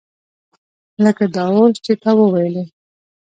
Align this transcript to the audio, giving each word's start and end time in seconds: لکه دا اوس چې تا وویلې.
لکه 1.03 1.23
دا 1.35 1.45
اوس 1.55 1.75
چې 1.85 1.93
تا 2.01 2.11
وویلې. 2.19 2.63